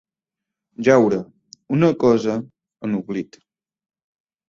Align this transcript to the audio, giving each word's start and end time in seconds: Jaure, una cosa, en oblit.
Jaure, 0.87 1.19
una 1.79 1.91
cosa, 2.07 2.41
en 2.91 3.01
oblit. 3.05 3.43